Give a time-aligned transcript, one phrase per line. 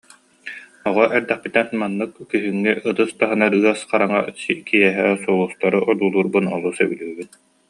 [0.87, 4.19] Оҕо эрдэхпиттэн маннык, күһүҥҥү ытыс таһынар ыас хараҥа
[4.67, 7.29] киэһэ сулустары одуулуурбун олус сөбүлүүбүн